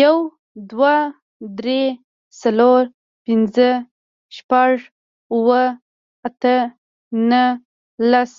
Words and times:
یو, 0.00 0.16
دوه, 0.70 0.96
درې, 1.58 1.82
څلور, 2.40 2.82
پنځه, 3.24 3.70
شپږ, 4.36 4.74
اووه, 5.34 5.64
اته, 6.26 6.56
نه, 7.30 7.42
لس 8.10 8.32